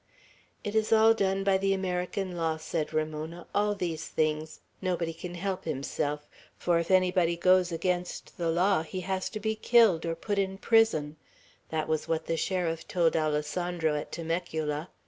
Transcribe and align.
"It 0.63 0.73
is 0.73 0.91
all 0.91 1.13
done 1.13 1.43
by 1.43 1.59
the 1.59 1.75
American 1.75 2.35
law," 2.35 2.57
said 2.57 2.91
Ramona, 2.91 3.45
"all 3.53 3.75
these 3.75 4.07
things; 4.07 4.59
nobody 4.81 5.13
can 5.13 5.35
help 5.35 5.65
himself; 5.65 6.27
for 6.57 6.79
if 6.79 6.89
anybody 6.89 7.37
goes 7.37 7.71
against 7.71 8.35
the 8.39 8.49
law 8.49 8.81
he 8.81 9.01
has 9.01 9.29
to 9.29 9.39
be 9.39 9.53
killed 9.53 10.03
or 10.07 10.15
put 10.15 10.39
in 10.39 10.57
prison; 10.57 11.17
that 11.69 11.87
was 11.87 12.07
what 12.07 12.25
the 12.25 12.35
sheriff 12.35 12.87
told 12.87 13.15
Alessandro, 13.15 13.93
at 13.95 14.11
Temecula. 14.11 14.89